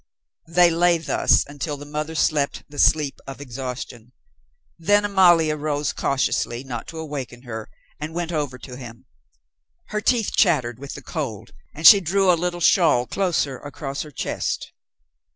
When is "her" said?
7.43-7.69, 9.89-10.01, 14.01-14.09